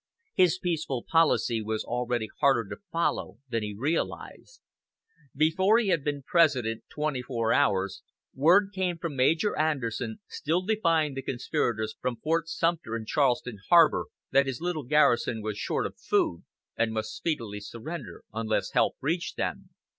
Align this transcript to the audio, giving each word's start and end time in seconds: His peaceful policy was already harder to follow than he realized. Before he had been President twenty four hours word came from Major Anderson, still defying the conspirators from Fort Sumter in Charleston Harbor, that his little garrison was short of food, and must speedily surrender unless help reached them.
His 0.33 0.57
peaceful 0.57 1.05
policy 1.07 1.61
was 1.61 1.83
already 1.83 2.27
harder 2.39 2.67
to 2.69 2.81
follow 2.91 3.37
than 3.51 3.61
he 3.61 3.75
realized. 3.77 4.59
Before 5.35 5.77
he 5.77 5.89
had 5.89 6.03
been 6.03 6.23
President 6.23 6.83
twenty 6.89 7.21
four 7.21 7.53
hours 7.53 8.01
word 8.33 8.71
came 8.73 8.97
from 8.97 9.15
Major 9.15 9.55
Anderson, 9.55 10.19
still 10.27 10.63
defying 10.63 11.13
the 11.13 11.21
conspirators 11.21 11.93
from 12.01 12.15
Fort 12.17 12.47
Sumter 12.47 12.95
in 12.95 13.05
Charleston 13.05 13.59
Harbor, 13.69 14.05
that 14.31 14.47
his 14.47 14.59
little 14.59 14.85
garrison 14.85 15.39
was 15.39 15.59
short 15.59 15.85
of 15.85 15.99
food, 15.99 16.45
and 16.75 16.93
must 16.93 17.15
speedily 17.15 17.59
surrender 17.59 18.23
unless 18.33 18.71
help 18.71 18.95
reached 19.01 19.37
them. 19.37 19.69